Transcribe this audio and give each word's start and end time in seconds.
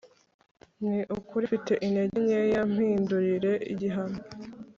ni 0.87 0.97
ukuri 1.17 1.43
mfite 1.49 1.73
intege 1.85 2.15
nkeya, 2.23 2.61
mpindurire 2.73 3.51
igihano 3.71 4.19